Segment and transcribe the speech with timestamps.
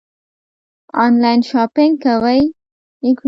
[1.03, 2.41] آنلاین شاپنګ کوئ؟